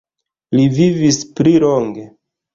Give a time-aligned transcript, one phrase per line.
[0.59, 2.09] Li vivis pli longe.